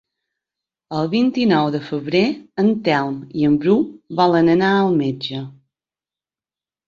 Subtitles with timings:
[0.99, 2.21] El vint-i-nou de febrer
[2.63, 3.77] en Telm i en Bru
[4.21, 5.43] volen anar al metge.